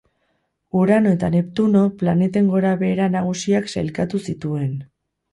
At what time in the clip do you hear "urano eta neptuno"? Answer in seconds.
0.77-1.83